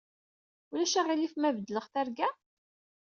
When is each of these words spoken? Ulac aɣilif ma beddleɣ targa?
Ulac 0.71 0.93
aɣilif 0.99 1.33
ma 1.37 1.49
beddleɣ 1.55 1.85
targa? 1.93 2.29